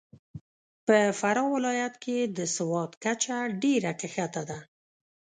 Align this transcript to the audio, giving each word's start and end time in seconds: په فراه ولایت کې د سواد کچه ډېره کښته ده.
په 0.85 0.97
فراه 1.19 1.49
ولایت 1.55 1.93
کې 2.03 2.17
د 2.37 2.39
سواد 2.55 2.91
کچه 3.03 3.37
ډېره 3.63 3.91
کښته 3.99 4.41
ده. 4.49 4.59